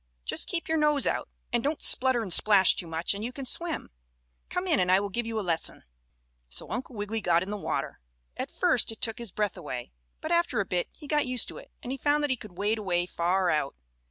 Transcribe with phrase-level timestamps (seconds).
[0.25, 3.45] Just keep your nose out, and don't splutter and splash too much and you can
[3.45, 3.91] swim.
[4.49, 5.83] Come in and I will give you a lesson."
[6.49, 7.99] So Uncle Wiggily got in the water.
[8.35, 11.59] At first it took his breath away, but after a bit he got used to
[11.59, 13.75] it, and he found that he could wade away far out.